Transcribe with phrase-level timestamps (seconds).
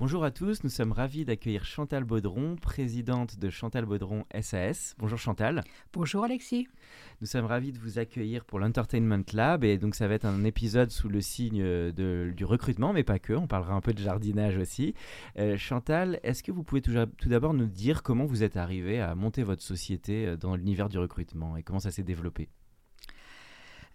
[0.00, 4.96] Bonjour à tous, nous sommes ravis d'accueillir Chantal Baudron, présidente de Chantal Baudron SAS.
[4.98, 5.62] Bonjour Chantal.
[5.92, 6.66] Bonjour Alexis.
[7.20, 10.42] Nous sommes ravis de vous accueillir pour l'Entertainment Lab et donc ça va être un
[10.42, 14.02] épisode sous le signe de, du recrutement, mais pas que, on parlera un peu de
[14.02, 14.94] jardinage aussi.
[15.38, 19.00] Euh, Chantal, est-ce que vous pouvez tout, tout d'abord nous dire comment vous êtes arrivé
[19.00, 22.48] à monter votre société euh, dans l'univers du recrutement et comment ça s'est développé?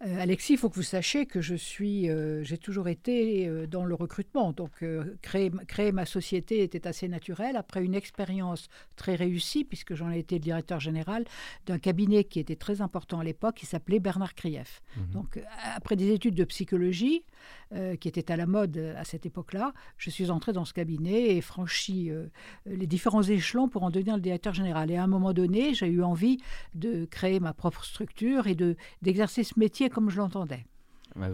[0.06, 3.68] Euh, Alexis, il faut que vous sachiez que je suis, euh, j'ai toujours été euh,
[3.68, 4.54] dans le recrutement.
[4.54, 4.84] Donc,
[5.22, 7.58] créer, créer, ma société était assez naturel.
[7.58, 11.26] Après une expérience très réussie, puisque j'en ai été le directeur général
[11.66, 14.82] d'un cabinet qui était très important à l'époque, qui s'appelait Bernard Krief.
[14.96, 15.04] Mhm.
[15.12, 15.40] Donc,
[15.76, 17.24] après des études de psychologie,
[18.00, 21.42] qui étaient à la mode à cette époque-là, je suis entré dans ce cabinet et
[21.42, 22.10] franchi
[22.66, 24.90] les différents échelons pour en devenir le directeur général.
[24.90, 26.40] Et à un moment donné, j'ai eu envie
[26.74, 30.66] de créer ma propre structure et de d'exercer ce métier comme je l'entendais.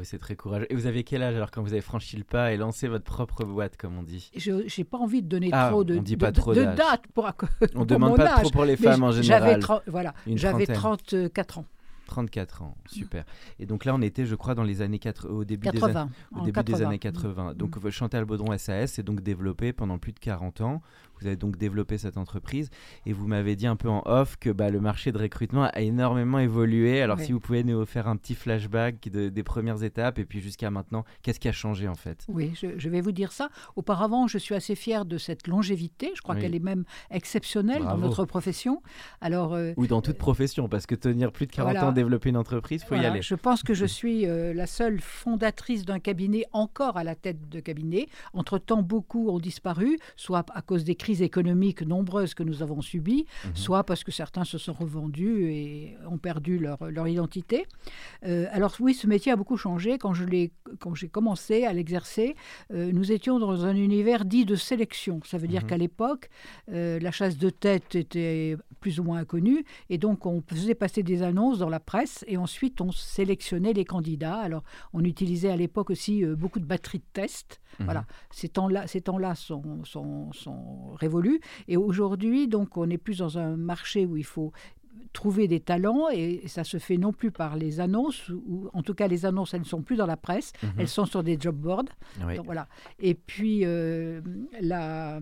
[0.03, 0.67] c'est très courageux.
[0.69, 3.03] Et vous avez quel âge alors quand vous avez franchi le pas et lancé votre
[3.03, 4.31] propre boîte, comme on dit?
[4.35, 7.29] Je n'ai pas envie de donner ah, trop de, dit pas trop dates pour,
[7.75, 9.59] On ne demande pas trop pour les femmes en général.
[9.87, 11.65] Voilà, j'avais 34 ans.
[12.05, 13.25] 34 ans, super.
[13.59, 16.41] Et donc là, on était, je crois, dans les années 4, au début, des, au
[16.43, 17.55] début des années 80.
[17.55, 17.89] Donc mm.
[17.89, 20.81] Chantal Baudron SAS s'est donc développé pendant plus de 40 ans.
[21.19, 22.69] Vous avez donc développé cette entreprise
[23.05, 25.79] et vous m'avez dit un peu en off que bah, le marché de recrutement a
[25.79, 27.01] énormément évolué.
[27.01, 30.69] Alors si vous pouvez nous faire un petit flashback des premières étapes et puis jusqu'à
[30.71, 32.25] maintenant, qu'est-ce qui a changé en fait?
[32.27, 33.49] Oui, je, vais vous dire ça.
[33.75, 36.11] Auparavant, je suis assez fier de cette longévité.
[36.15, 38.81] Je crois qu'elle est même exceptionnelle dans notre profession.
[39.21, 42.37] Alors, euh, Ou dans toute profession, parce que tenir plus de 40 ans, développer une
[42.37, 43.21] entreprise, il faut y aller.
[43.21, 47.49] Je pense que je suis euh, la seule fondatrice d'un cabinet encore à la tête
[47.49, 48.07] de cabinet.
[48.33, 53.25] Entre-temps, beaucoup ont disparu, soit à cause des crises économiques nombreuses que nous avons subies,
[53.45, 53.55] mhm.
[53.55, 57.65] soit parce que certains se sont revendus et ont perdu leur, leur identité.
[58.25, 59.97] Euh, alors oui, ce métier a beaucoup changé.
[59.97, 60.51] Quand, j'ai
[61.09, 62.35] commencé à l'exercer,
[62.71, 65.21] euh, nous étions dans un univers dit de sélection.
[65.25, 65.67] Ça veut dire mhm.
[65.67, 66.29] qu'à l'époque,
[66.67, 71.23] la chasse de tête était plus ou moins inconnue et donc on faisait passer des
[71.23, 74.37] annonces dans la presse et ensuite on sélectionnait les candidats.
[74.37, 74.63] Alors
[74.93, 77.61] on utilisait à l'époque aussi beaucoup de batteries de test.
[77.79, 77.85] Mhm.
[77.85, 81.41] Voilà, ces temps-là, ces temps-là sont, sont, sont révolus.
[81.67, 84.51] Et aujourd'hui, donc, on est plus dans un marché où il faut
[85.13, 88.93] trouver des talents et ça se fait non plus par les annonces ou en tout
[88.93, 90.71] cas les annonces elles ne sont plus dans la presse mhm.
[90.77, 91.85] elles sont sur des job boards
[92.19, 92.67] Donc, voilà
[92.99, 94.21] et puis euh,
[94.59, 95.21] la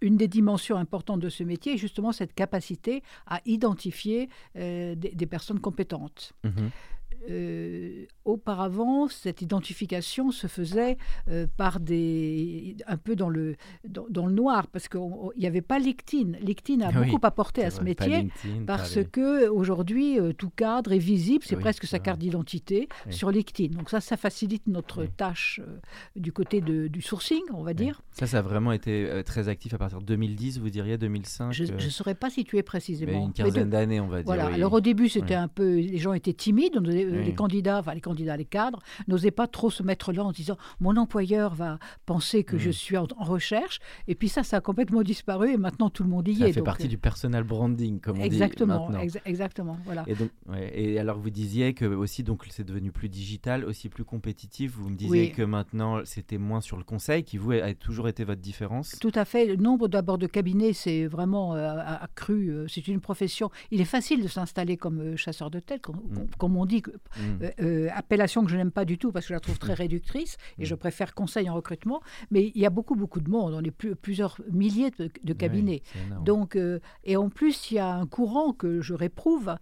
[0.00, 5.26] une des dimensions importantes de ce métier est justement cette capacité à identifier euh, des,
[5.26, 6.32] personnes compétentes.
[6.44, 6.70] Mhm.
[7.28, 10.96] Euh, auparavant, cette identification se faisait
[11.28, 15.00] euh, par des un peu dans le dans, le noir parce qu'il
[15.36, 16.38] n'y avait pas LinkedIn.
[16.40, 18.30] LinkedIn a beaucoup apporté à ce métier
[18.66, 23.76] parce que aujourd'hui euh, tout cadre est visible, c'est presque sa carte d'identité sur LinkedIn.
[23.76, 25.60] Donc ça, ça facilite notre tâche
[26.16, 28.02] du côté de, du sourcing, on va dire.
[28.12, 31.52] Ça, ça a vraiment été très actif à partir de 2010, vous diriez 2005.
[31.52, 33.26] Je ne saurais pas situer précisément.
[33.26, 34.26] une quinzaine d'années, on va dire.
[34.26, 34.46] Voilà.
[34.46, 36.78] Alors au début, c'était un peu, les gens étaient timides.
[36.78, 40.32] On les candidats, enfin les candidats, les cadres, n'osaient pas trop se mettre là en
[40.32, 42.72] disant mon employeur va penser que je mm.
[42.72, 43.80] suis en, recherche.
[44.08, 46.48] Et puis ça, ça a complètement disparu et maintenant tout le monde y est.
[46.48, 49.20] Ça fait partie euh, du personal branding, comme on exactement, dit maintenant.
[49.24, 50.04] exactement, voilà.
[50.06, 50.30] Et, donc,
[50.72, 54.72] et alors vous disiez que aussi donc c'est devenu plus digital, aussi plus compétitif.
[54.72, 58.24] Vous me disiez que maintenant c'était moins sur le conseil, qui vous a toujours été
[58.24, 58.96] votre différence.
[59.00, 59.46] Tout à fait.
[59.46, 62.50] Le nombre d'abord de cabinets, c'est vraiment euh, accru.
[62.50, 63.50] Euh, c'est une profession.
[63.70, 66.36] Il est facile de s'installer comme chasseur de tête, comme, mm.
[66.38, 66.82] comme on dit
[67.16, 67.88] mmh.
[67.94, 70.64] appellation que je n'aime pas du tout parce que je la trouve très réductrice et
[70.64, 72.00] je préfère conseil en recrutement.
[72.30, 73.54] Mais il y a beaucoup, beaucoup de monde.
[73.54, 75.82] On est plus, plusieurs milliers de, cabinets.
[76.24, 76.58] Donc,
[77.04, 79.56] et en plus, il y a un courant que je réprouve,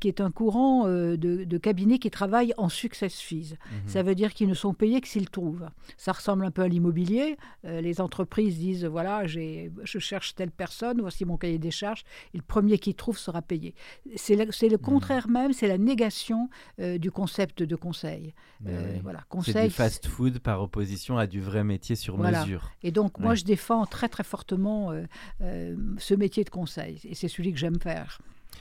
[0.00, 3.54] qui est un courant de, de, cabinets qui travaillent en success fees.
[3.54, 3.88] Mmh.
[3.88, 5.68] Ça veut dire qu'ils ne sont payés que s'ils trouvent.
[5.96, 7.36] Ça ressemble un peu à l'immobilier.
[7.64, 12.04] les entreprises disent voilà, je cherche telle personne, voici mon cahier des charges,
[12.34, 13.74] et le premier qui trouve sera payé.
[14.16, 14.78] C'est le, le, hmm.
[14.78, 16.48] contraire même, c'est la négation
[16.80, 18.34] euh, du concept de conseil.
[18.66, 22.72] Euh, voilà, conseil c'est du fast-food par opposition à du vrai métier sur mesure.
[22.82, 24.92] Et donc, moi, je défends très, très fortement
[25.40, 28.18] euh, ce métier de conseil, et c'est celui que j'aime faire.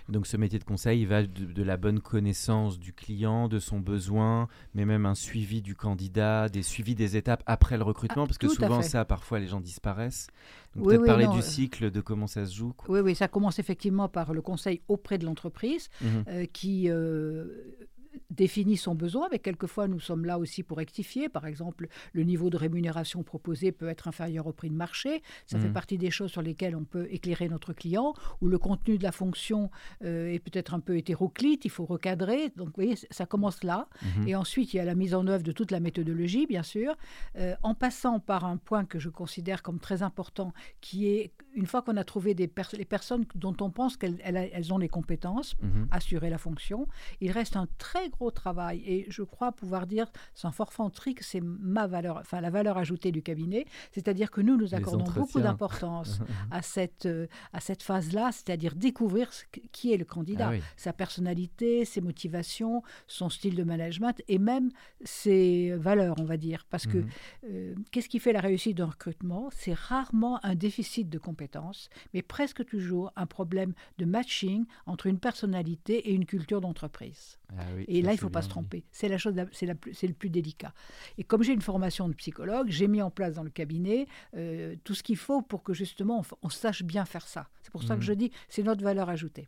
[0.09, 3.79] Donc ce métier de conseil, il va de, la bonne connaissance du client, de son
[3.79, 8.27] besoin, mais même un suivi du candidat, des suivis des étapes après le recrutement, ah,
[8.27, 10.27] parce que souvent ça, parfois les gens disparaissent.
[10.75, 12.73] Donc peut-être parler du cycle, de comment ça se joue.
[12.87, 17.47] Oui, oui, ça commence effectivement par le conseil auprès de l'entreprise, mmh euh, qui euh,
[18.31, 21.29] définit son besoin, mais quelquefois nous sommes là aussi pour rectifier.
[21.29, 25.21] Par exemple, le niveau de rémunération proposé peut être inférieur au prix de marché.
[25.45, 25.73] Ça fait mmh.
[25.73, 28.13] partie des choses sur lesquelles on peut éclairer notre client.
[28.41, 29.69] Ou le contenu de la fonction
[30.03, 32.49] euh, est peut-être un peu hétéroclite, il faut recadrer.
[32.55, 33.87] Donc, vous voyez, ça commence là.
[34.01, 34.27] Mmh.
[34.27, 36.95] Et ensuite, il y a la mise en œuvre de toute la méthodologie, bien sûr,
[37.37, 41.65] euh, en passant par un point que je considère comme très important, qui est une
[41.65, 45.55] fois qu'on a trouvé des les personnes dont on pense qu'elles elles, ont les compétences,
[45.61, 45.85] mmh.
[45.91, 46.87] assurer la fonction,
[47.19, 48.83] il reste un très gros travail.
[48.85, 53.11] Et je crois pouvoir dire, sans forfanterie, que c'est ma valeur, enfin la valeur ajoutée
[53.11, 53.65] du cabinet.
[53.91, 56.19] C'est-à-dire que nous, nous accordons beaucoup d'importance
[56.51, 59.31] à cette, euh, à cette phase-là, c'est-à-dire découvrir
[59.71, 64.69] qui est le candidat, ah sa personnalité, ses motivations, son style de management et même
[65.03, 66.65] ses valeurs, on va dire.
[66.69, 67.09] Parce que mhm.
[67.45, 69.49] euh, qu'est-ce qui fait la réussite d'un recrutement?
[69.51, 75.19] C'est rarement un déficit de compétences, mais presque toujours un problème de matching entre une
[75.19, 77.39] personnalité et une culture d'entreprise.
[77.57, 78.83] Ah et là, il ne faut pas se tromper.
[78.91, 80.73] C'est la chose, c'est le plus délicat.
[81.17, 84.75] Et comme j'ai une formation de psychologue, j'ai mis en place dans le cabinet euh,
[84.83, 87.49] tout ce qu'il faut pour que justement on, sache bien faire ça.
[87.61, 88.03] C'est pour ça que mmh.
[88.03, 89.47] je dis, c'est notre valeur ajoutée.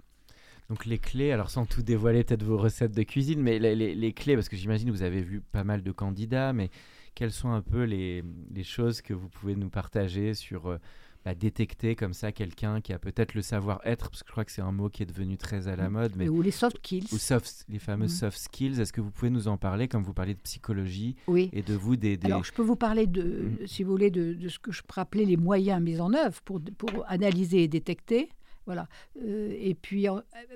[0.70, 4.36] Donc les clés, alors sans tout dévoiler peut-être vos recettes de cuisine, mais les, clés,
[4.36, 6.70] parce que j'imagine que vous avez vu pas mal de candidats, mais
[7.16, 8.24] quelles sont un peu les,
[8.64, 10.78] choses que vous pouvez nous partager sur euh,
[11.26, 14.52] bah, détecter comme ça quelqu'un qui a peut-être le savoir-être, parce que je crois que
[14.52, 15.94] c'est un mot qui est devenu très à la mm.
[15.94, 16.12] mode.
[16.18, 17.08] Mais, ou les soft skills.
[17.14, 18.10] Ou soft, les fameux mm.
[18.10, 18.82] soft skills.
[18.82, 21.50] Est-ce que vous pouvez nous en parler, comme vous parlez de psychologie oui.
[21.54, 23.68] et de vous des, Alors, je peux vous parler, de, mm.
[23.68, 26.42] si vous voulez, de, de, ce que je pourrais appeler les moyens mis en œuvre
[26.42, 28.30] pour, pour analyser et détecter.
[28.66, 28.88] Voilà.
[29.22, 30.08] Euh, et puis,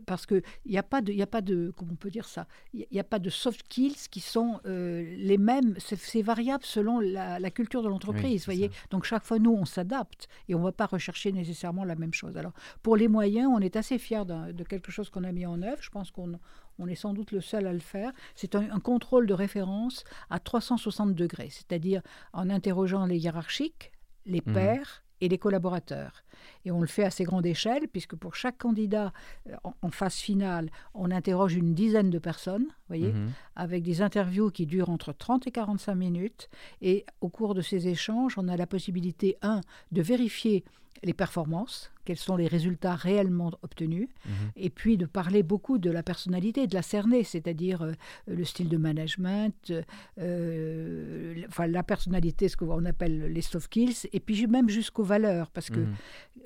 [0.06, 2.48] parce qu'il n'y a, pas de, y a pas de, comment on peut dire ça,
[2.74, 7.00] il n'y a, pas de soft skills qui sont euh, les mêmes, c'est variable selon
[7.00, 8.72] la, culture de l'entreprise, voyez.
[8.92, 12.14] Donc, chaque fois, nous, on s'adapte et on ne va pas rechercher nécessairement la même
[12.14, 12.38] chose.
[12.38, 15.62] Alors, pour les moyens, on est assez fiers de quelque chose qu'on a mis en
[15.62, 15.82] œuvre.
[15.82, 16.40] Je pense qu'on
[16.80, 18.12] on est sans doute le seul à le faire.
[18.36, 22.02] C'est un, un contrôle de référence à 360 degrés, c'est-à-dire
[22.34, 23.92] en interrogeant les hiérarchiques,
[24.26, 24.54] les mmh.
[24.54, 26.24] pairs, et les collaborateurs.
[26.66, 29.12] Et on le fait à assez grande échelle, puisque pour chaque candidat
[29.50, 33.32] euh, en, phase finale, on interroge une dizaine de personnes, voyez, mhm.
[33.56, 36.50] avec des interviews qui durent entre 30 et 45 minutes.
[36.82, 39.62] Et au cours de ces échanges, on a la possibilité, un,
[39.92, 40.64] de vérifier
[41.04, 44.32] les performances, quels sont les résultats réellement obtenus, mhm.
[44.56, 47.92] et puis de parler beaucoup de la personnalité, de la cerner, c'est-à-dire euh,
[48.28, 49.74] le style de management,
[50.20, 55.50] euh, enfin la personnalité, ce qu'on appelle les soft skills, et puis même jusqu'aux valeurs,
[55.52, 55.96] parce que mhm.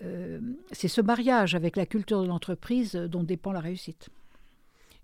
[0.03, 0.39] euh,
[0.71, 4.09] c'est ce mariage avec la culture de l'entreprise dont dépend la réussite.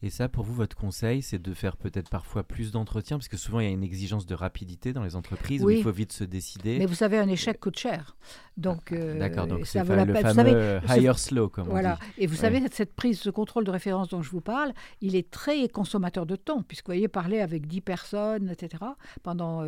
[0.04, 3.38] Et ça, pour vous, votre conseil, c'est de faire peut-être parfois plus d'entretiens, parce que
[3.38, 6.12] souvent il y a une exigence de rapidité dans les entreprises où il faut vite
[6.14, 6.78] se décider.
[6.78, 8.16] Mais vous savez, un échec coûte cher.
[8.58, 10.16] Donc, euh, D'accord, donc ça vaut la peine.
[10.16, 11.98] Le fameux higher slow, comme voilà.
[12.00, 12.12] on dit.
[12.20, 15.32] Et vous savez, cette prise, ce contrôle de référence dont je vous parle, il est
[15.32, 18.84] très consommateur de temps, puisque vous voyez, parler avec 10 personnes, etc.,
[19.24, 19.64] pendant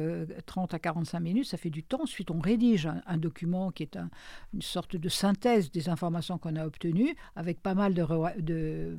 [0.45, 2.03] 30 euh, à 45 minutes, ça fait du temps.
[2.03, 3.97] Ensuite, on rédige un, document qui est
[4.53, 8.05] une sorte de synthèse des informations qu'on a obtenues, avec pas mal de...
[8.39, 8.97] de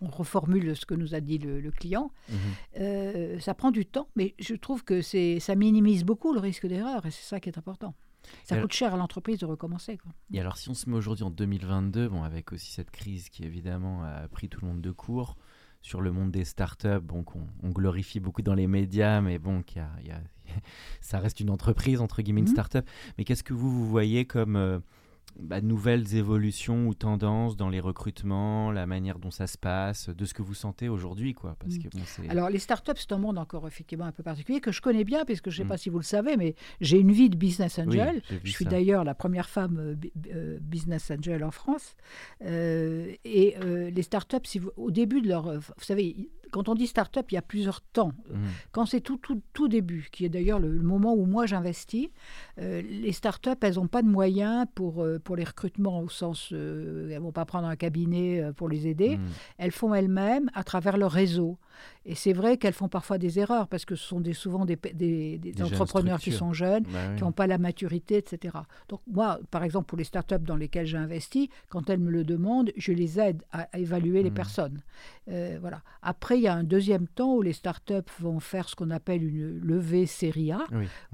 [0.00, 2.10] on reformule ce que nous a dit le, client.
[2.28, 2.36] Mhm.
[2.80, 7.06] Euh, ça prend du temps, mais je trouve que ça minimise beaucoup le risque d'erreur
[7.06, 7.94] et c'est ça qui est important.
[8.44, 9.96] Ça coûte cher à l'entreprise de recommencer.
[9.96, 10.12] Quoi.
[10.32, 13.44] Et alors, si on se met aujourd'hui en 2022, bon, avec aussi cette crise qui
[13.44, 15.36] évidemment a pris tout le monde de court
[15.80, 19.62] sur le monde des startups, bon, qu'on on glorifie beaucoup dans les médias, mais bon,
[19.74, 20.20] y a, y a,
[21.00, 22.52] ça reste une entreprise, entre guillemets, une mhm.
[22.52, 22.88] startup.
[23.16, 24.56] Mais qu'est-ce que vous, vous voyez comme.
[24.56, 24.80] Euh,
[25.38, 30.24] bah, nouvelles évolutions ou tendances dans les recrutements, la manière dont ça se passe, de
[30.24, 31.82] ce que vous sentez aujourd'hui quoi parce mm.
[31.82, 35.04] que, Alors les startups, c'est un monde encore effectivement un peu particulier que je connais
[35.04, 35.68] bien puisque je ne sais mm.
[35.68, 38.22] pas si vous le savez, mais j'ai une vie de business angel.
[38.42, 39.94] je suis d'ailleurs la première femme euh,
[40.34, 41.96] euh, business angel en France.
[42.44, 45.52] Euh, et les startups, si au début de leur...
[45.52, 48.12] Vous savez, quand on dit start-up, il y a plusieurs temps.
[48.30, 48.46] Mmh.
[48.72, 52.08] Quand c'est tout, tout, tout début, qui est d'ailleurs le, moment où moi j'investis,
[52.60, 56.50] euh, les start-up, elles n'ont pas de moyens pour, euh, pour les recrutements au sens,
[56.52, 59.16] euh, elles ne vont pas prendre un cabinet pour les aider.
[59.16, 59.26] Mmh.
[59.58, 61.58] Elles font elles-mêmes à travers leur réseau.
[62.04, 64.76] Et c'est vrai qu'elles font parfois des erreurs parce que ce sont des, souvent des,
[64.76, 68.56] des, entrepreneurs qui sont jeunes, bah qui n'ont pas la maturité, etc.
[68.88, 72.24] Donc moi, par exemple, pour les start-up dans lesquelles j'ai investi, quand elles me le
[72.24, 74.34] demandent, je les aide à, évaluer les mmh.
[74.34, 74.82] personnes.
[75.26, 75.82] voilà.
[76.02, 79.22] Après, il y a un deuxième temps où les start-up vont faire ce qu'on appelle
[79.22, 80.66] une levée série A,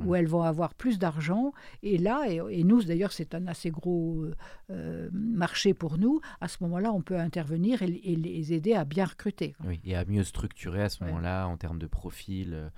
[0.04, 1.52] où elles vont avoir plus d'argent.
[1.83, 4.25] Et là, et, nous d'ailleurs, c'est un assez gros
[4.71, 9.04] euh, marché pour nous, à ce moment-là, on peut intervenir et, les aider à bien
[9.04, 9.54] recruter.
[9.66, 12.54] Oui, et à mieux structurer à ce moment-là en termes de profil.
[12.54, 12.68] Euh,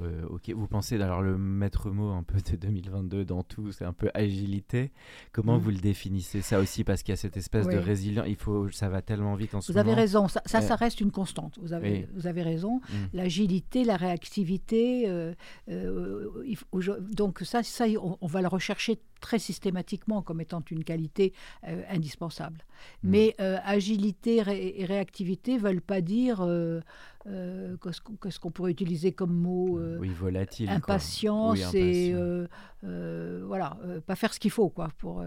[0.00, 3.84] euh, ok, vous pensez, alors le maître mot un peu de 2022 dans tout, c'est
[3.84, 4.90] un peu agilité.
[5.32, 5.60] Comment mm.
[5.60, 6.82] vous le définissez ça aussi?
[6.82, 9.60] Parce qu'il y a cette espèce de résilience, il faut, ça va tellement vite en
[9.60, 9.84] ce vous moment.
[9.84, 11.58] Vous avez raison, ça, ça, reste une constante.
[11.62, 12.80] Vous avez, vous avez raison.
[12.88, 12.94] Mm.
[13.12, 15.32] L'agilité, la réactivité, euh,
[15.68, 16.44] euh,
[17.12, 17.84] donc ça, ça
[18.20, 21.32] on, va le rechercher très systématiquement comme étant une qualité
[21.88, 22.58] indispensable.
[23.02, 23.10] Mm.
[23.10, 24.42] Mais agilité
[24.78, 26.44] et réactivité ne veulent pas dire
[27.26, 30.68] euh, qu'est-ce qu'on pourrait utiliser comme mot euh, Oui, volatile.
[30.68, 32.46] Impatience et euh,
[33.46, 35.24] voilà, pas faire ce qu'il faut quoi pour.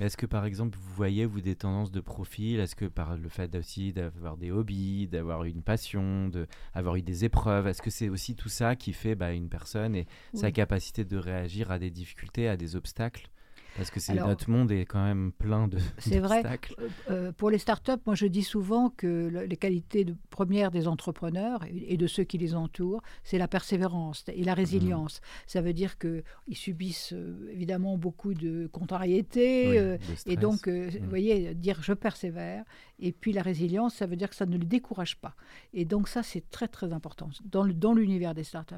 [0.00, 2.60] Est-ce que par exemple vous voyez vous des tendances de profil?
[2.60, 7.24] Est-ce que par le fait aussi d'avoir des hobbies, d'avoir une passion, d'avoir eu des
[7.24, 11.04] épreuves, est-ce que c'est aussi tout ça qui fait bah, une personne et sa capacité
[11.04, 13.30] de réagir à des difficultés, à des obstacles?
[13.76, 15.78] Parce que notre monde est quand même plein de.
[15.98, 16.42] C'est vrai.
[16.44, 20.88] Euh, euh, pour les startups, moi je dis souvent que les qualités de, premières des
[20.88, 25.20] entrepreneurs et, de ceux qui les entourent, c'est la persévérance et la résilience.
[25.20, 25.24] Mmh.
[25.46, 26.22] Ça veut dire qu'ils
[26.52, 29.96] subissent euh, évidemment beaucoup de contrariétés.
[30.26, 30.98] et donc, mmh.
[31.00, 32.64] vous voyez, dire je persévère.
[32.98, 35.34] Et puis la résilience, ça veut dire que ça ne les décourage pas.
[35.72, 38.76] Et donc, ça, c'est très très important dans l'univers des startups.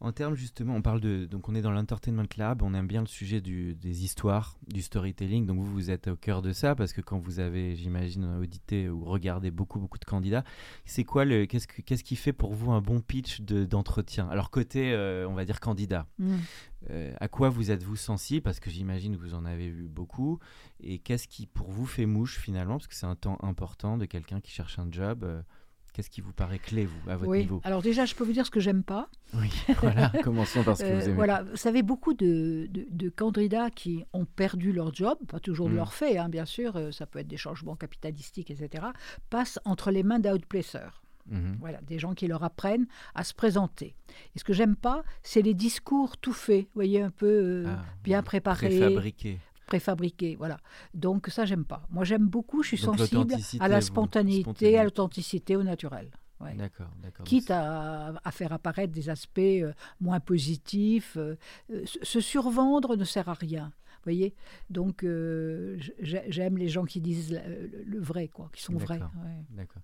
[0.00, 3.00] En termes justement, on parle de donc on est dans l'entertainment lab, on aime bien
[3.00, 5.46] le sujet des histoires, du storytelling.
[5.46, 8.88] Donc vous vous êtes au cœur de ça parce que quand vous avez, j'imagine, audité
[8.90, 10.44] ou regardé beaucoup beaucoup de candidats,
[10.84, 14.28] c'est quoi le qu'est-ce qu'est-ce qui fait pour vous un bon pitch d'entretien?
[14.28, 16.06] Alors côté, euh, on va dire candidat.
[16.18, 16.36] Mmh.
[16.90, 18.42] Euh, à quoi vous êtes-vous sensible?
[18.42, 20.38] Parce que j'imagine que vous en avez vu beaucoup.
[20.80, 22.76] Et qu'est-ce qui pour vous fait mouche finalement?
[22.76, 25.24] Parce que c'est un temps important de quelqu'un qui cherche un job.
[25.24, 25.42] Euh,
[25.96, 27.38] Qu'est-ce qui vous paraît clé, vous, à votre oui.
[27.38, 29.08] niveau Alors déjà, je peux vous dire ce que j'aime pas.
[29.32, 29.50] Oui,
[29.80, 31.14] voilà, commençons par ce que vous euh, aimez.
[31.14, 35.72] Voilà, vous savez, beaucoup de, de, candidats qui ont perdu leur job, pas toujours de
[35.72, 35.76] mm.
[35.76, 38.88] leur fait, hein, bien sûr, euh, ça peut être des changements capitalistiques, etc.,
[39.30, 41.02] passent entre les mains d'outplacers.
[41.32, 41.56] Mm-hmm.
[41.60, 43.94] Voilà, des gens qui leur apprennent à se présenter.
[44.34, 47.64] Et ce que j'aime pas, c'est les discours tout faits, vous voyez, un peu euh,
[47.68, 48.68] ah, bien préparés.
[48.68, 50.36] Préfabriqués préfabriqué.
[50.36, 50.58] Voilà.
[50.94, 51.86] Donc ça, j'aime pas.
[51.90, 56.10] Moi, j'aime beaucoup, je suis sensible à la spontanéité, à l'authenticité, au naturel.
[56.54, 56.90] D'accord,
[57.24, 61.16] Quitte à, faire apparaître des aspects euh, moins positifs.
[61.16, 61.36] Euh,
[61.70, 63.72] euh, se survendre ne sert à rien.
[64.04, 64.34] voyez
[64.68, 65.04] Donc,
[66.00, 67.40] j'aime les gens qui disent
[67.86, 69.00] le, vrai, quoi, qui sont vrais.
[69.50, 69.82] D'accord.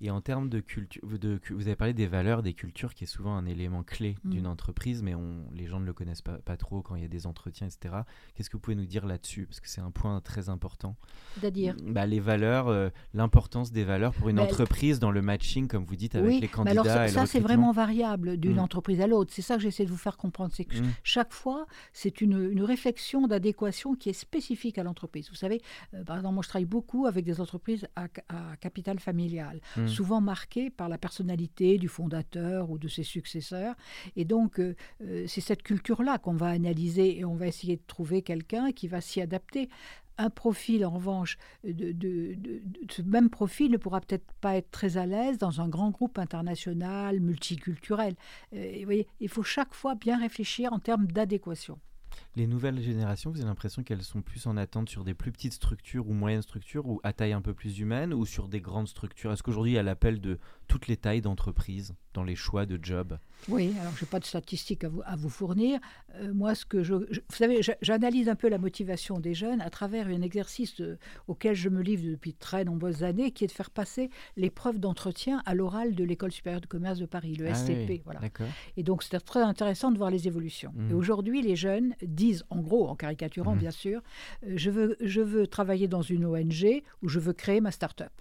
[0.00, 3.08] Et en termes de culture, de, vous avez parlé des valeurs, des cultures, qui est
[3.08, 4.30] souvent un élément clé mm.
[4.30, 7.04] d'une entreprise, mais on, les gens ne le connaissent pas, pas trop quand il y
[7.04, 7.94] a des entretiens, etc.
[8.34, 9.46] Qu'est-ce que vous pouvez nous dire là-dessus?
[9.46, 10.96] Parce que c'est un point très important.
[11.38, 11.76] C'est-à-dire?
[11.86, 15.96] Bah, Les valeurs, euh, l'importance des valeurs pour une entreprise dans le matching, comme vous
[15.96, 16.82] dites, avec les candidats.
[16.82, 18.60] Mais alors, ça, c'est vraiment variable d'une mm.
[18.60, 19.32] entreprise à l'autre.
[19.32, 20.52] C'est ça que j'essaie de vous faire comprendre.
[20.54, 20.92] C'est que mm.
[21.04, 25.28] chaque fois, c'est une, une, réflexion d'adéquation qui est spécifique à l'entreprise.
[25.30, 25.60] Vous savez,
[25.94, 29.60] euh, par exemple, moi, je travaille beaucoup avec des entreprises à, à capital familial.
[29.84, 29.88] Mm.
[29.88, 33.74] souvent marqué par la personnalité du fondateur ou de ses successeurs.
[34.16, 37.82] Et donc, euh, euh, c'est cette culture-là qu'on va analyser et on va essayer de
[37.86, 39.68] trouver quelqu'un qui va s'y adapter.
[40.16, 42.36] Un profil, en revanche, de,
[42.88, 46.18] ce même profil ne pourra peut-être pas être très à l'aise dans un grand groupe
[46.18, 48.14] international, multiculturel.
[48.52, 51.80] Euh, vous voyez, il faut chaque fois bien réfléchir en termes d'adéquation.
[52.36, 55.52] Les nouvelles générations, vous avez l'impression qu'elles sont plus en attente sur des plus petites
[55.52, 58.88] structures ou moyennes structures ou à taille un peu plus humaine ou sur des grandes
[58.88, 59.32] structures?
[59.32, 62.78] Est-ce qu'aujourd'hui, il y a l'appel de toutes les tailles d'entreprises dans les choix de
[62.80, 63.18] job
[63.48, 65.80] Oui, alors je n'ai pas de statistiques à vous, à vous fournir.
[66.14, 69.68] Euh, moi, ce que je, vous savez, j'analyse un peu la motivation des jeunes à
[69.68, 73.52] travers un exercice euh, auquel je me livre depuis très nombreuses années, qui est de
[73.52, 77.54] faire passer l'épreuve d'entretien à l'oral de l'École supérieure de commerce de Paris, le ah
[77.54, 78.02] SCP.
[78.04, 78.20] voilà.
[78.76, 80.72] Et donc, c'est très intéressant de voir les évolutions.
[80.74, 80.90] Mmh.
[80.90, 83.58] Et aujourd'hui, les jeunes disent, en gros, en caricaturant mmh.
[83.58, 84.00] bien sûr,
[84.46, 88.12] euh, je, veux, je veux travailler dans une ONG ou je veux créer ma start-up.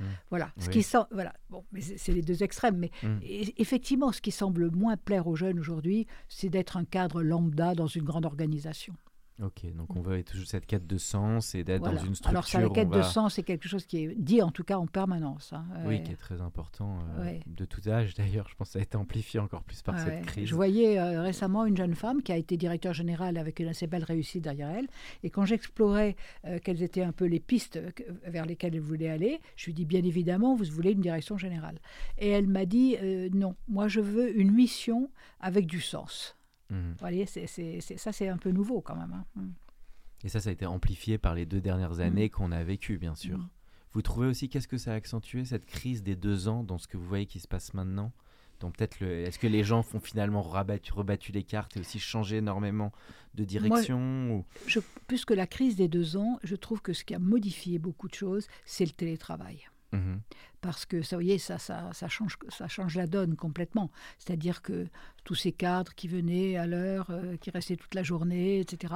[0.00, 0.04] Mmh.
[0.30, 1.32] Voilà, ce qui sent, voilà.
[1.50, 2.76] Bon, mais c'est les deux extrêmes.
[2.76, 3.18] Mais mmh.
[3.58, 7.86] effectivement, ce qui semble moins plaire aux jeunes aujourd'hui, c'est d'être un cadre lambda dans
[7.86, 8.94] une grande organisation.
[9.42, 12.30] Ok, donc on veut toujours cette quête de sens et d'être dans une structure.
[12.30, 14.78] Alors, ça, la quête de sens, c'est quelque chose qui est dit en tout cas
[14.78, 15.52] en permanence.
[15.52, 15.64] Hein.
[15.86, 18.46] Oui, qui est très important euh, de tout âge d'ailleurs.
[18.48, 20.48] Je pense que ça a été amplifié encore plus par cette crise.
[20.48, 23.88] Je voyais euh, récemment une jeune femme qui a été directeur général avec une assez
[23.88, 24.86] belle réussite derrière elle.
[25.24, 26.14] Et quand j'explorais
[26.44, 27.80] euh, quelles étaient un peu les pistes
[28.24, 31.80] vers lesquelles elle voulait aller, je lui dis bien évidemment, vous voulez une direction générale.
[32.18, 32.96] Et elle m'a dit
[33.32, 35.10] non, moi je veux une mission
[35.40, 36.36] avec du sens.
[36.70, 36.76] Mmh.
[36.76, 39.12] Vous voyez, ça c'est un peu nouveau quand même.
[39.12, 39.24] Hein.
[39.36, 39.48] Mmh.
[40.24, 42.30] Et ça, ça a été amplifié par les deux dernières années mmh.
[42.30, 43.38] qu'on a vécues, bien sûr.
[43.92, 46.88] Vous trouvez aussi qu'est-ce que ça a accentué cette crise des deux ans dans ce
[46.88, 48.12] que vous voyez qui se passe maintenant?
[48.60, 52.38] Donc peut-être est-ce que les gens font finalement rebattu, rebattu les cartes et aussi changé
[52.38, 52.92] énormément
[53.34, 57.14] de direction je, Plus que la crise des deux ans, je trouve que ce qui
[57.14, 59.68] a modifié beaucoup de choses, c'est le télétravail.
[59.94, 60.20] Mhm.
[60.60, 63.90] Parce que ça, voyez, ça, ça, change, ça change la donne complètement.
[64.18, 64.86] C'est-à-dire que
[65.24, 68.94] tous ces cadres qui venaient à l'heure, euh, qui restaient toute la journée, etc.,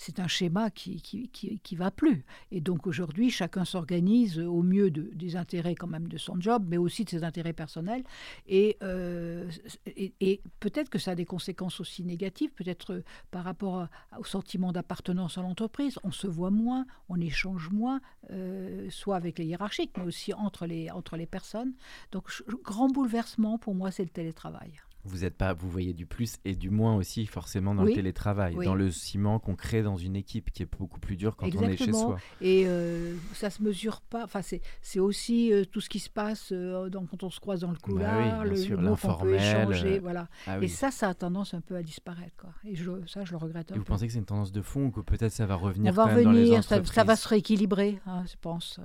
[0.00, 2.24] c'est un schéma qui qui, qui, va plus.
[2.50, 6.64] Et donc aujourd'hui, chacun s'organise au mieux de, des intérêts quand même de son job,
[6.66, 8.02] mais aussi de ses intérêts personnels.
[8.46, 9.50] Et, euh,
[9.86, 13.88] et, peut-être que ça a des conséquences aussi négatives, peut-être par rapport
[14.18, 15.98] au sentiment d'appartenance à l'entreprise.
[16.02, 20.64] On se voit moins, on échange moins, euh, soit avec les hiérarchiques, mais aussi entre
[20.64, 21.74] les, entre les personnes.
[22.10, 22.30] Donc,
[22.64, 26.54] grand bouleversement pour moi, c'est le télétravail vous êtes pas, vous voyez du plus et
[26.54, 30.50] du moins aussi forcément dans le télétravail, dans le ciment qu'on crée dans une équipe
[30.50, 32.18] qui est beaucoup plus dur quand on est chez soi.
[32.40, 34.24] Et euh, ça se mesure pas.
[34.24, 37.70] Enfin, c'est aussi euh, tout ce qui se passe euh, quand on se croise dans
[37.70, 40.28] le bah couloir, le, sûr, le qu'on peut échanger, voilà.
[40.46, 42.50] Ah et ça, ça a tendance un peu à disparaître, quoi.
[42.64, 43.70] Et je, ça, je le regrette.
[43.72, 45.92] Et vous pensez que c'est une tendance de fond ou que peut-être ça va revenir
[45.92, 48.80] On va revenir, ça, ça, va se rééquilibrer, hein, je pense.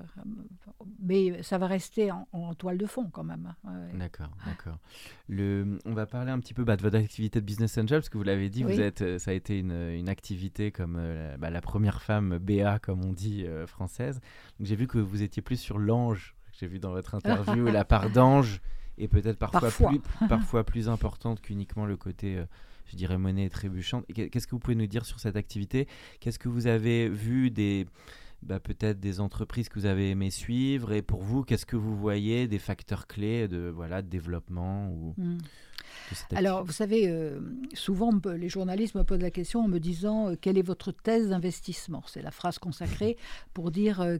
[1.02, 3.54] Mais ça va rester en, toile de fond quand même.
[3.66, 3.74] Hein.
[3.96, 4.80] D'accord, d'accord.
[5.28, 8.10] Le, on va parler un petit peu bah, de votre activité de business angel, parce
[8.10, 11.38] que vous l'avez dit, vous êtes, euh, ça a été une, une activité comme euh,
[11.38, 14.20] bah, la première femme BA, comme on dit, euh, française.
[14.60, 16.36] J'ai vu que vous étiez plus sur l'ange.
[16.54, 18.62] J'ai vu dans votre interview la part d'ange
[18.98, 19.90] est peut-être parfois, parfois.
[19.90, 22.42] Plus, parfois plus importante qu'uniquement le côté
[22.86, 24.06] je dirais monnaie trébuchante.
[24.14, 25.88] Qu'est-ce que vous pouvez nous dire sur cette activité?
[26.20, 27.88] Qu'est-ce que vous avez vu des,
[28.42, 30.94] bah, peut-être des entreprises que vous avez aimé suivre?
[30.94, 35.14] Et pour vous, qu'est-ce que vous voyez des facteurs clés de, voilà, de développement ou,
[35.18, 35.38] hmm.
[36.36, 37.40] Alors, vous savez, euh,
[37.74, 41.30] souvent les journalistes me posent la question en me disant euh, quelle est votre thèse
[41.30, 42.04] d'investissement?
[42.08, 43.18] C'est la phrase consacrée
[43.54, 44.18] pour dire euh,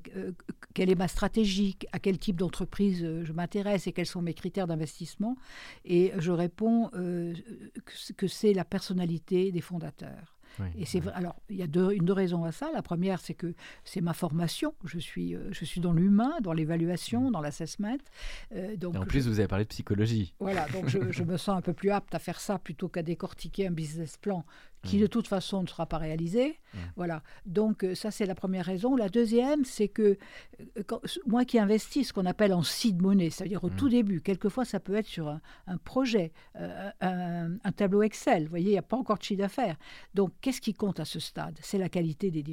[0.74, 4.68] quelle est ma stratégie, à quel type d'entreprise je m'intéresse et quels sont mes critères
[4.68, 5.36] d'investissement?
[5.86, 6.90] Et je réponds
[8.16, 10.35] que c'est la personnalité des fondateurs
[10.78, 11.14] et c'est vrai.
[11.16, 12.70] Alors, il y a deux, une deux raisons à ça.
[12.74, 14.74] La première, c'est que c'est ma formation.
[14.84, 17.32] Je suis, euh, je suis dans l'humain, dans l'évaluation, mm.
[17.32, 17.98] dans l'assessment.
[18.56, 20.34] Euh, donc, en plus, vous avez parlé de psychologie.
[20.40, 23.04] Voilà, donc je, je, me sens un peu plus apte à faire ça plutôt qu'à
[23.04, 24.46] décortiquer un business plan
[24.86, 26.60] qui de toute façon ne sera pas réalisé.
[26.96, 27.24] Voilà.
[27.46, 28.96] Donc euh, ça, c'est la première raison.
[28.96, 30.18] La deuxième, c'est que
[30.78, 30.84] euh,
[31.26, 34.80] moi qui investis ce qu'on appelle en seed money, c'est-à-dire au tout début, quelquefois ça
[34.80, 38.44] peut être sur un, projet, euh, un, tableau Excel.
[38.44, 39.78] Vous voyez, il n'y a pas encore de chiffre d'affaires.
[40.14, 41.58] Donc qu'est-ce qui compte à ce stade?
[41.62, 42.44] C'est la qualité des...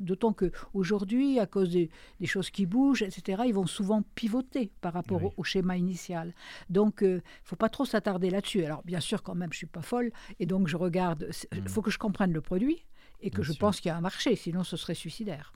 [0.00, 1.90] D'autant qu'aujourd'hui, à cause des,
[2.24, 6.32] choses qui bougent, etc., ils vont souvent pivoter par rapport au, schéma initial.
[6.68, 8.64] Donc il ne faut pas trop s'attarder là-dessus.
[8.64, 11.28] Alors bien sûr, quand même, je ne suis pas folle, et donc je regarde...
[11.66, 12.84] Faut que je comprenne le produit
[13.20, 15.52] et que je pense qu'il y a un marché, sinon ce serait suicidaire.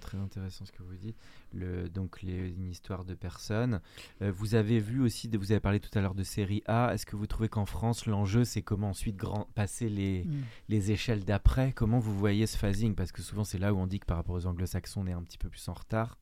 [0.00, 1.16] très intéressant ce que vous dites.
[1.52, 3.80] Le, donc les, une histoire de personnes.
[4.22, 6.92] Euh, vous avez vu aussi, vous avez parlé tout à l'heure de série A.
[6.92, 10.42] Est-ce que vous trouvez qu'en France l'enjeu c'est comment ensuite grand, passer les, mm.
[10.68, 11.72] les échelles d'après?
[11.72, 12.94] Comment vous voyez ce phasing?
[12.94, 15.12] Parce que souvent c'est là où on dit que par rapport aux anglo-saxons on est
[15.12, 16.18] un petit peu plus en retard.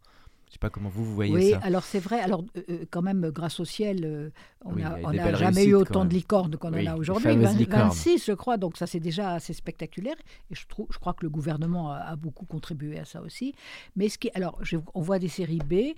[0.46, 1.58] Je ne sais pas comment vous, vous voyez oui, ça.
[1.58, 2.20] Oui, alors c'est vrai.
[2.20, 4.30] Alors, euh, euh, quand même, grâce au ciel, euh,
[4.64, 7.36] on n'a jamais eu autant de licornes qu'on en a aujourd'hui.
[7.36, 8.56] 26, je crois.
[8.56, 10.14] Donc, ça, c'est déjà assez spectaculaire.
[10.52, 13.54] Et je, trouve, je crois que le gouvernement a, beaucoup contribué à ça aussi.
[13.96, 14.60] Mais ce qui, alors,
[14.94, 15.96] on voit des séries B,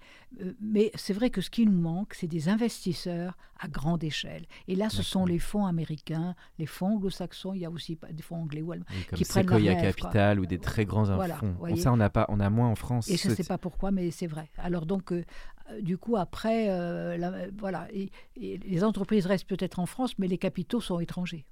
[0.62, 4.46] mais c'est vrai que ce qui nous manque, c'est des investisseurs à grande échelle.
[4.68, 8.22] Et là, ce sont les fonds américains, les fonds anglo-saxons, il y a aussi des
[8.22, 11.76] fonds anglais ou allemands qui prennent la Capital ou des très grands fonds.
[11.76, 13.10] ça, on, a pas, on a moins en France.
[13.10, 14.37] Et je ne sais pas pourquoi, mais c'est vrai.
[14.56, 17.88] Alors donc, euh, du coup, après, euh, voilà,
[18.36, 21.44] les entreprises restent peut-être en France, mais les capitaux sont étrangers.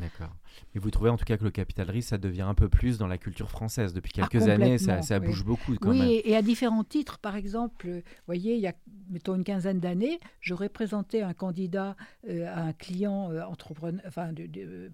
[0.00, 0.34] D'accord.
[0.74, 2.96] Mais vous trouvez en tout cas que le capital risque, ça devient un peu plus
[2.96, 3.92] dans la culture française.
[3.92, 7.18] Depuis ah, quelques années, ça, bouge beaucoup quand oui, et à différents titres.
[7.18, 8.72] Par exemple, vous voyez, il y a,
[9.10, 11.94] mettons, une quinzaine d'années, j'aurais présenté un candidat
[12.26, 14.32] euh, à un client entrepreneur, enfin,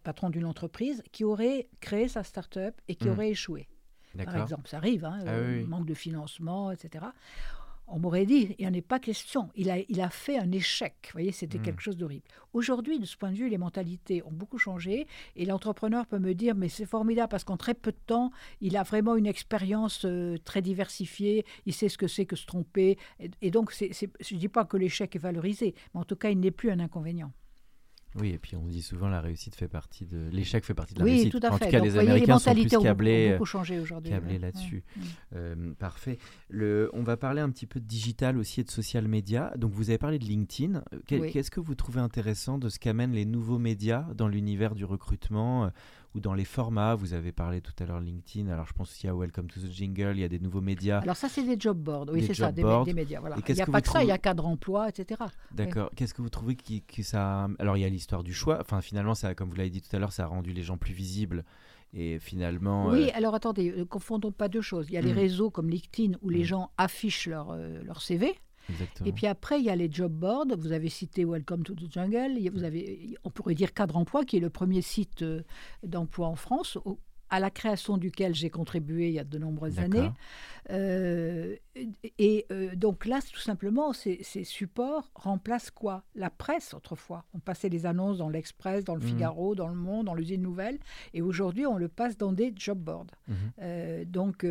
[0.03, 3.13] patron d'une entreprise qui aurait créé sa start-up et qui mmh.
[3.13, 3.69] aurait échoué
[4.17, 4.69] par exemple.
[4.69, 7.07] Ça arrive, hein, ah euh, manque de financement, etc.
[7.87, 9.51] on m'aurait dit, il n'y en est pas question.
[9.55, 10.95] Il a, il a fait un échec.
[11.07, 11.63] Vous voyez, c'était hmm.
[11.63, 12.25] quelque chose d'horrible.
[12.53, 16.35] Aujourd'hui, de ce point de vue, les mentalités ont beaucoup changé et l'entrepreneur peut me
[16.35, 20.05] dire, mais c'est formidable parce qu'en très peu de temps, il a vraiment une expérience
[20.05, 22.99] euh, très diversifiée, il sait ce que c'est que se tromper.
[23.41, 26.41] Et, donc, je ne dis pas que l'échec est valorisé, mais en tout cas, il
[26.41, 27.33] n'est plus un inconvénient.
[28.17, 31.01] Oui, et puis on dit souvent la réussite fait partie de l'échec fait partie de
[31.01, 31.33] la oui, réussite.
[31.33, 31.55] Tout à fait.
[31.55, 34.11] En tout cas, les Américains sont plus câblés, beaucoup changé aujourd'hui.
[34.11, 34.83] Câblés là-dessus.
[35.35, 36.19] Euh, parfait.
[36.49, 39.53] Le, on va parler un petit peu de digital aussi et de social media.
[39.57, 40.83] Donc vous avez parlé de LinkedIn.
[41.07, 45.71] Qu'est-ce que vous trouvez intéressant de ce qu'amènent les nouveaux médias dans l'univers du recrutement
[46.19, 46.95] ou dans les formats.
[46.95, 48.51] Vous avez parlé tout à l'heure LinkedIn.
[48.51, 50.13] Alors je pense aussi à Welcome to the Jingle.
[50.15, 50.99] Il y a des nouveaux médias.
[50.99, 52.07] Alors ça, c'est des job boards.
[52.13, 53.21] Oui, c'est ça, des, médias.
[53.21, 53.37] Voilà.
[53.49, 55.21] Il n'y a pas que ça, il y a cadre emploi, etc.
[55.53, 55.91] D'accord.
[55.97, 57.49] Qu'est-ce que vous trouvez qui, que ça.
[57.59, 58.59] Alors il y a l'histoire du choix.
[58.61, 60.77] Enfin, finalement, ça, comme vous l'avez dit tout à l'heure, ça a rendu les gens
[60.77, 61.45] plus visibles.
[61.95, 62.89] Et finalement.
[62.89, 64.87] Oui, euh, alors attendez, ne confondons pas deux choses.
[64.91, 65.19] Il y a les hmm.
[65.19, 66.45] réseaux comme LinkedIn où les hmm.
[66.45, 68.35] gens affichent leur, euh, leur CV.
[69.05, 70.57] Et puis après, il y a les job boards.
[70.59, 72.39] Vous avez cité Welcome to the Jungle.
[72.53, 75.43] Vous avez, on pourrait dire Cadre Emploi, qui est le premier site euh,
[75.83, 76.79] d'emploi en France,
[77.31, 80.11] à la création duquel j'ai contribué il y a de nombreuses années.
[80.71, 81.57] Euh,
[82.19, 86.05] et euh, donc là, tout simplement, ces, supports remplacent quoi?
[86.15, 87.25] La presse, autrefois.
[87.35, 89.09] On passait les annonces dans l'Express, dans le mmh.
[89.09, 90.79] Figaro, dans le Monde, dans l'usine Nouvelle.
[91.13, 93.07] Et aujourd'hui, on le passe dans des job boards.
[93.29, 94.05] Mmh.
[94.07, 94.47] donc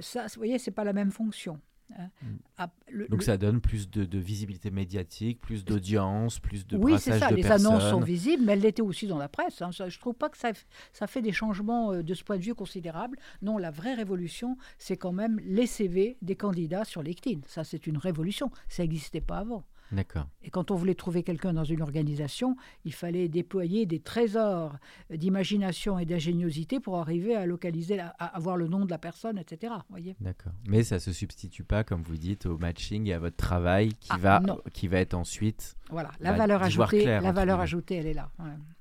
[0.00, 1.58] ça, vous voyez, c'est pas la même fonction.
[1.98, 3.06] Mm.
[3.08, 7.30] Donc ça donne plus de, visibilité médiatique, plus d'audience, plus de Oui, c'est ça.
[7.30, 9.62] les annonces sont visibles, mais elles l'étaient aussi dans la presse.
[9.62, 9.70] Hein.
[9.72, 10.50] je ne trouve pas que ça,
[10.92, 13.18] ça fait des changements euh, de ce point de vue considérables.
[13.42, 17.40] Non, la vraie révolution, c'est quand même les CV des candidats sur LinkedIn.
[17.46, 18.50] Ça, c'est une révolution.
[18.68, 19.64] Ça n'existait pas avant.
[19.92, 20.28] D'accord.
[20.42, 24.76] Et quand on voulait trouver quelqu'un dans une organisation, il fallait déployer des trésors
[25.10, 29.74] d'imagination et d'ingéniosité pour arriver à localiser, à avoir le nom de la personne, etc.
[29.90, 30.16] Voyez.
[30.20, 30.52] D'accord.
[30.68, 34.10] Mais ça se substitue pas, comme vous dites, au matching et à votre travail qui
[34.10, 35.76] ah, va, qui va être ensuite.
[35.90, 38.30] Voilà, la valeur ajoutée, la valeur ajoutée, elle est là.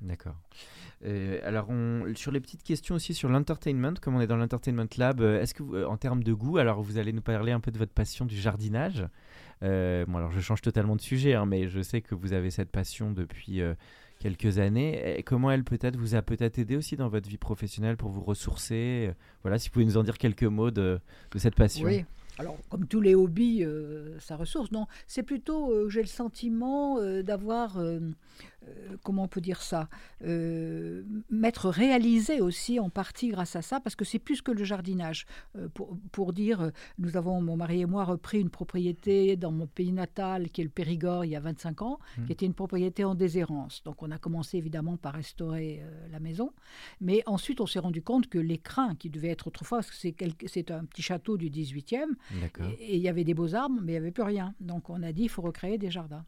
[0.01, 0.35] D'accord.
[1.05, 4.87] Euh, alors, on, sur les petites questions aussi sur l'entertainment, comme on est dans l'entertainment
[4.97, 7.59] lab, euh, est-ce que euh, en termes de goût, alors vous allez nous parler un
[7.59, 9.07] peu de votre passion du jardinage?
[9.61, 12.71] bon, alors je change totalement de sujet, hein, mais je sais que vous avez cette
[12.71, 13.61] passion depuis
[14.19, 15.21] quelques années.
[15.25, 19.11] Comment elle peut-être vous a peut-être aidé aussi dans votre vie professionnelle pour vous ressourcer?
[19.41, 21.87] Voilà, si vous pouvez nous en dire quelques mots de, de cette passion.
[21.87, 22.05] Oui.
[22.39, 23.65] Alors, comme tous les hobbies,
[24.19, 24.71] ça ressource.
[24.71, 27.77] Non, c'est plutôt, j'ai le sentiment d'avoir
[28.67, 29.87] euh, comment on peut dire ça,
[30.23, 34.63] euh, m'être réalisé aussi en partie grâce à ça, parce que c'est plus que le
[34.63, 35.25] jardinage.
[35.55, 39.67] Euh, pour, pour, dire, nous avons, mon mari et moi, repris une propriété dans mon
[39.67, 42.25] pays natal, qui est le Périgord, il y a 25 ans, mmh.
[42.25, 43.83] qui était une propriété en déshérence.
[43.83, 46.51] Donc on a commencé évidemment par restaurer la maison,
[47.01, 49.95] mais ensuite on s'est rendu compte que l'écrin, qui devait être autrefois, parce que
[50.47, 52.15] c'est un petit château du 18e,
[52.79, 54.53] et il y avait des beaux arbres, mais il n'y avait plus rien.
[54.59, 56.25] Donc on a dit, il faut recréer des jardins.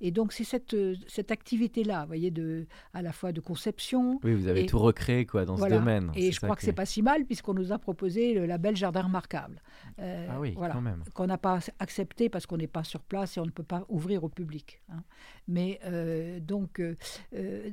[0.00, 4.20] Et donc c'est cette, euh, cette activité-là, vous voyez, de, à la fois de conception.
[4.22, 6.10] Oui, vous avez tout recréé quoi, dans ce domaine.
[6.14, 9.02] Et je crois que, c'est pas si mal puisqu'on nous a proposé le label Jardin
[9.02, 9.60] remarquable.
[9.98, 11.02] Euh, ah oui, quand même.
[11.14, 13.84] Qu'on n'a pas accepté parce qu'on n'est pas sur place et on ne peut pas
[13.88, 14.80] ouvrir au public.
[14.90, 15.02] Hein.
[15.46, 16.82] Mais euh, donc,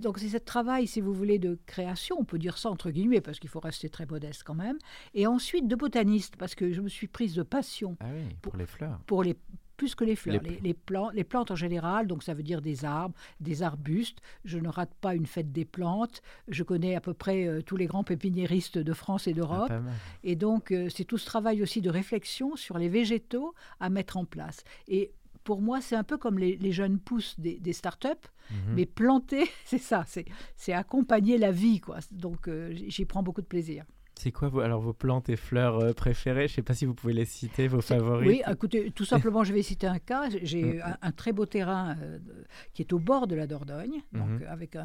[0.01, 3.21] donc c'est ce travail, si vous voulez, de création, on peut dire ça entre guillemets
[3.21, 4.77] parce qu'il faut rester très modeste quand même.
[5.13, 8.55] Et ensuite de botaniste parce que je me suis prise de passion ah oui, pour,
[8.55, 8.99] les fleurs.
[9.05, 9.35] Pour les,
[9.75, 12.85] plus que les fleurs, les, plantes, les plantes en général, donc ça veut dire des
[12.85, 14.19] arbres, des arbustes.
[14.43, 16.21] Je ne rate pas une fête des plantes.
[16.47, 19.71] Je connais à peu près euh, tous les grands pépiniéristes de France et d'Europe.
[19.71, 19.81] Ah,
[20.23, 24.17] et donc euh, c'est tout ce travail aussi de réflexion sur les végétaux à mettre
[24.17, 24.63] en place.
[24.87, 25.11] Et
[25.45, 28.57] pour moi, c'est un peu comme les, jeunes pousses des, des start-up, mhm.
[28.75, 30.03] mais planter, c'est ça,
[30.57, 31.79] c'est accompagner la vie.
[31.79, 31.99] Quoi.
[32.11, 33.85] Donc euh, j'y prends beaucoup de plaisir.
[34.17, 36.47] C'est quoi vos, alors vos plantes et fleurs euh, préférées?
[36.47, 38.27] Je ne sais pas si vous pouvez les citer, vos favoris.
[38.27, 40.29] Oui, écoutez, tout simplement, je vais citer un cas.
[40.41, 40.97] J'ai mm.
[41.01, 42.19] un, très beau terrain euh,
[42.73, 44.47] qui est au bord de la Dordogne, donc mm-hmm.
[44.47, 44.75] avec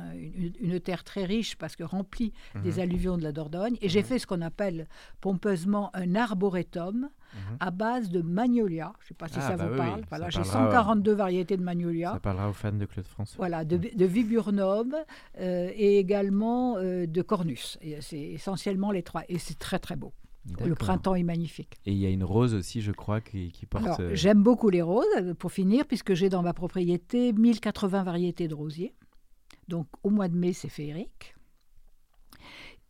[0.60, 3.76] une, terre très riche parce que remplie des alluvions de la Dordogne.
[3.80, 4.88] Et j'ai fait ce qu'on appelle
[5.20, 7.56] pompeusement un arboretum Mhm.
[7.60, 8.92] à base de magnolia.
[9.00, 10.02] Je ne sais pas si ah, ça bah vous parle.
[10.08, 12.12] Voilà, j'ai 142 variétés de magnolia.
[12.12, 13.36] Ça parlera aux fans de Claude François.
[13.36, 14.94] Voilà, de, de viburnum
[15.38, 17.78] euh, et également euh, de cornus.
[18.00, 19.22] C'est essentiellement les trois.
[19.28, 20.12] Et c'est très très beau.
[20.64, 21.78] Le printemps est magnifique.
[21.84, 24.00] Et il y a une rose aussi, je crois, qui, qui porte.
[24.00, 28.54] Euh, j'aime beaucoup les roses, pour finir, puisque j'ai dans ma propriété 1080 variétés de
[28.54, 28.94] rosiers.
[29.68, 31.36] Donc au mois de mai, c'est féerique.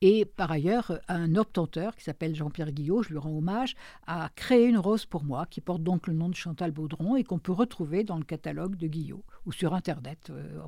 [0.03, 4.67] Et par ailleurs, un obtenteur qui s'appelle Jean-Pierre Guillot, je lui rends hommage, a créé
[4.67, 7.53] une rose pour moi qui porte donc le nom de Chantal Baudron et qu'on peut
[7.53, 10.31] retrouver dans le catalogue de Guillot ou sur Internet.
[10.31, 10.63] Euh,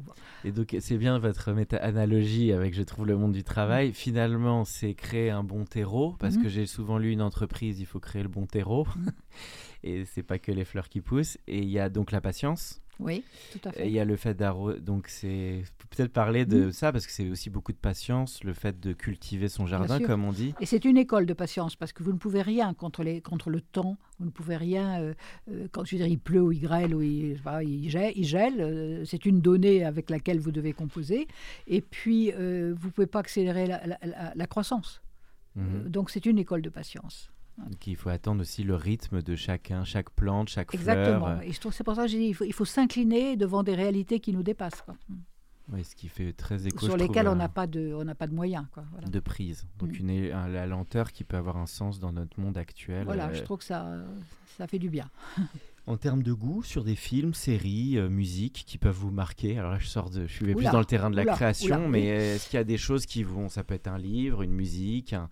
[0.45, 3.95] et donc c'est bien votre méta-analogie avec, je trouve, le monde du travail.
[3.95, 6.43] Finalement, c'est créer un bon terreau parce mm.
[6.43, 8.87] que j'ai souvent lu une entreprise, il faut créer le bon terreau.
[9.83, 11.39] Et c'est pas que les fleurs qui poussent.
[11.47, 13.87] Et il y a donc la patience oui, tout à fait.
[13.87, 14.81] il y a le fait d'arroser.
[14.81, 16.73] Donc, c'est peut-être parler de mm.
[16.73, 20.25] ça parce que c'est aussi beaucoup de patience, le fait de cultiver son jardin, comme
[20.25, 20.55] on dit.
[20.61, 23.51] Et c'est une école de patience parce que vous ne pouvez rien contre, les, contre
[23.51, 23.97] le temps.
[24.19, 25.15] Vous ne pouvez rien euh,
[25.51, 28.13] euh, quand je veux dire, il pleut ou il grêle ou il, il gèle.
[28.15, 31.27] Il gèle euh, c'est une donnée avec laquelle vous devez composer.
[31.67, 35.03] Et puis, vous ne pouvez pas accélérer la, croissance.
[35.59, 35.89] Mm-hmm.
[35.89, 37.32] donc, c'est une école de patience.
[37.59, 41.27] Donc il faut attendre aussi le rythme de chacun, chaque plante, chaque Exactement.
[41.27, 41.43] fleur.
[41.43, 44.21] Et je trouve c'est pour ça que j'ai dit il faut, s'incliner devant des réalités
[44.21, 44.85] qui nous dépassent.
[45.73, 46.87] Oui, ce qui fait très écho.
[46.87, 48.85] Sur lesquelles on n'a pas de, on n'a pas de moyens, quoi.
[49.07, 49.67] De prise.
[49.79, 50.01] Donc mm.
[50.01, 53.05] une, la lenteur qui peut avoir un sens dans notre monde actuel.
[53.05, 53.87] Voilà, euh, je trouve que ça,
[54.57, 55.11] ça fait du bien.
[55.89, 59.59] En termes de goût, sur des films, séries, euh, musique qui peuvent vous marquer.
[59.59, 62.07] Alors là, je sors de, je suis plus dans le terrain de la création, mais
[62.07, 65.13] est-ce qu'il y a des choses qui vont, ça peut être un livre, une musique,
[65.13, 65.29] un,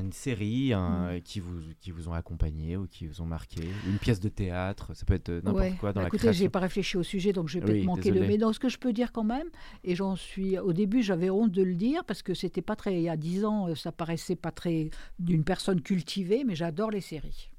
[0.00, 1.20] une série mm.
[1.24, 4.94] qui, vous, qui vous ont accompagné ou qui vous ont marqué, une pièce de théâtre,
[4.94, 7.48] ça peut être n'importe quoi dans bah, la écoutez, j'ai pas réfléchi au sujet, donc
[7.48, 8.20] je vais peut-être manquer de.
[8.20, 9.48] Mais dans ce que je peux dire quand même,
[9.84, 10.58] et j'en suis.
[10.58, 12.94] Au début, j'avais honte de le dire parce que c'était pas très.
[12.94, 16.90] Il y a dix ans, euh, ça paraissait pas très d'une personne cultivée, mais j'adore
[16.90, 17.51] les séries.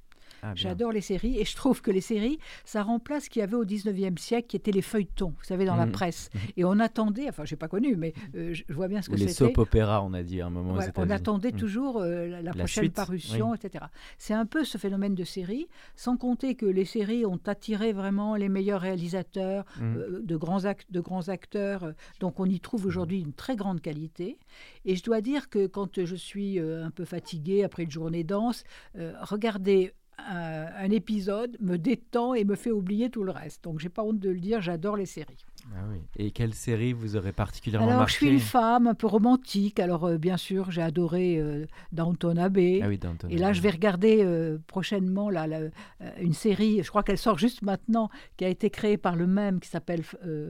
[0.45, 3.43] Ah, J'adore les séries et je trouve que les séries, ça remplace ce qu'il y
[3.43, 5.91] avait au 19e siècle, qui étaient les feuilletons, vous savez, dans la mmh.
[5.93, 6.29] presse.
[6.33, 6.37] Mmh.
[6.57, 9.15] Et on attendait, enfin, je n'ai pas connu, mais euh, je vois bien ce que
[9.15, 9.29] c'était.
[9.29, 10.77] Les soap opéra, on a dit à un moment.
[10.97, 11.55] on attendait mmh.
[11.55, 13.85] toujours euh, la, prochaine parution, etc.
[14.17, 18.35] C'est un peu ce phénomène de séries, sans compter que les séries ont attiré vraiment
[18.35, 21.93] les meilleurs réalisateurs, euh, de, grands de grands acteurs.
[22.19, 24.37] donc on y trouve aujourd'hui une très grande qualité.
[24.83, 28.63] Et je dois dire que quand je suis un peu fatiguée après une journée dense,
[29.21, 33.63] regarder un, épisode me détend et me fait oublier tout le reste.
[33.63, 35.45] Donc j'ai pas honte de le dire, j'adore les séries.
[35.73, 35.99] Ah oui.
[36.17, 39.79] Et quelle série vous aurez particulièrement alors, marqué je suis une femme un peu romantique.
[39.79, 42.81] Alors, euh, bien sûr, j'ai adoré euh, Downton Abbey.
[42.83, 45.47] Ah oui, Downton et là, je vais regarder euh, prochainement là,
[46.19, 49.59] une série, je crois qu'elle sort juste maintenant, qui a été créée par le même,
[49.59, 50.03] qui s'appelle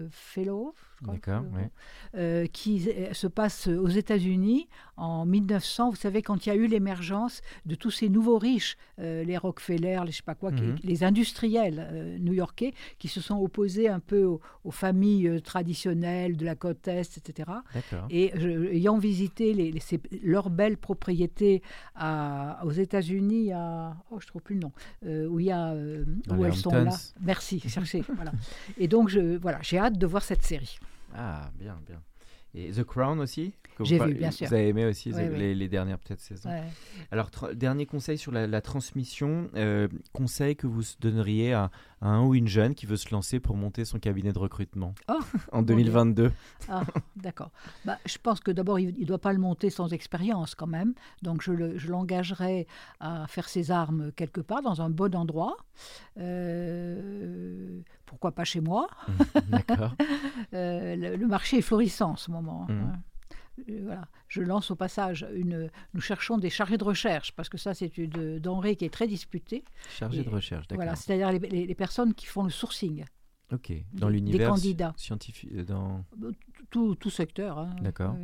[0.09, 0.73] Fellow.
[1.11, 1.43] D'accord,
[2.15, 5.89] euh, qui se passe aux États-Unis en 1900.
[5.89, 9.37] Vous savez, quand il y a eu l'émergence de tous ces nouveaux riches, euh, les
[9.37, 10.75] Rockefeller, les je sais pas quoi, mhm.
[10.83, 16.55] les industriels euh, new-yorkais, qui se sont opposés un peu aux, familles traditionnelles de la
[16.55, 17.51] côte est, etc.
[18.09, 18.33] Et
[18.71, 19.73] ayant visité les,
[20.23, 21.61] leurs belles propriétés
[21.95, 24.71] à, aux États-Unis, à oh je trouve plus le nom,
[25.29, 25.75] où il y a
[26.29, 26.95] où elles sont là.
[27.21, 28.03] Merci, cherchez.
[28.15, 28.31] voilà.
[28.77, 30.79] Et donc je voilà, j'ai hâte de voir cette série.
[31.13, 32.01] Ah, bien, bien.
[32.55, 34.47] Et The Crown aussi J'ai vu, bien sûr.
[34.47, 36.51] Vous avez aimé aussi les, dernières peut-être saisons.
[37.11, 41.71] Alors, dernier conseil sur la, transmission, euh, conseil que vous donneriez à,
[42.01, 45.19] un ou une jeune qui veut se lancer pour monter son cabinet de recrutement oh,
[45.51, 46.31] en 2022
[46.69, 46.83] ah,
[47.15, 47.49] D'accord.
[47.85, 50.93] Bah, je pense que d'abord, il ne doit pas le monter sans expérience quand même.
[51.23, 52.67] Donc, je l'engagerai
[52.99, 55.57] à faire ses armes quelque part, dans un bon endroit.
[56.19, 58.87] Euh, pourquoi pas chez moi
[59.47, 59.95] D'accord.
[60.53, 62.67] Euh, le, marché est florissant en ce moment.
[62.69, 62.73] Hein.
[62.73, 63.01] Mmh.
[63.69, 64.07] Euh, voilà.
[64.27, 65.69] Je lance au passage une.
[65.93, 69.07] Nous cherchons des chargés de recherche parce que ça c'est une denrée qui est très
[69.07, 69.63] disputée.
[69.89, 70.83] Chargés de recherche, d'accord.
[70.83, 73.05] Voilà, c'est-à-dire les, personnes qui font le sourcing.
[73.51, 73.71] Ok.
[73.93, 76.03] Dans l'univers candidats scientifique, euh, dans
[76.71, 77.59] tout, tout secteur.
[77.59, 77.75] Hein.
[77.81, 78.15] D'accord.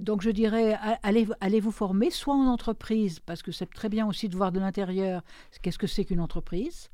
[0.00, 4.06] donc je dirais allez, allez vous former, soit en entreprise parce que c'est très bien
[4.06, 5.22] aussi de voir de l'intérieur
[5.62, 6.90] qu'est-ce que c'est qu'une entreprise.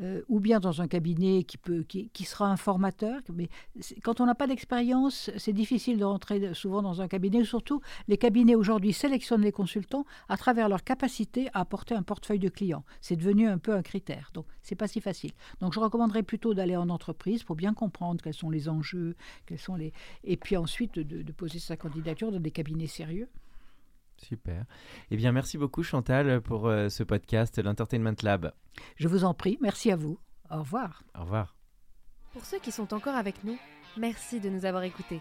[0.00, 3.20] Euh, ou bien dans un cabinet qui, peut, qui, sera un formateur.
[3.34, 3.48] Mais
[4.02, 7.44] quand on n'a pas d'expérience, c'est difficile de rentrer souvent dans un cabinet.
[7.44, 12.38] Surtout, les cabinets aujourd'hui sélectionnent les consultants à travers leur capacité à apporter un portefeuille
[12.38, 12.84] de clients.
[13.00, 14.30] C'est devenu un peu un critère.
[14.34, 15.32] Donc, c'est pas si facile.
[15.60, 19.58] Donc, je recommanderais plutôt d'aller en entreprise pour bien comprendre quels sont les enjeux, quels
[19.58, 19.92] sont les...
[20.22, 23.28] et puis ensuite de poser sa candidature dans des cabinets sérieux.
[24.18, 24.64] Super.
[25.10, 28.52] Eh bien, merci beaucoup Chantal pour euh, ce podcast, l'Entertainment Lab.
[28.96, 30.18] Je vous en prie, merci à vous.
[30.50, 31.02] Au revoir.
[31.16, 31.56] Au revoir.
[32.32, 33.58] Pour ceux qui sont encore avec nous,
[33.96, 35.20] merci de nous avoir écoutés.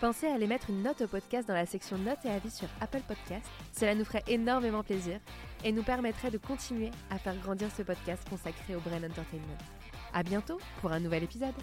[0.00, 2.68] Pensez à aller mettre une note au podcast dans la section notes et avis sur
[2.80, 3.48] Apple Podcast.
[3.72, 5.18] Cela nous ferait énormément plaisir
[5.64, 9.58] et nous permettrait de continuer à faire grandir ce podcast consacré au Brain Entertainment.
[10.14, 11.54] À bientôt pour un nouvel épisode.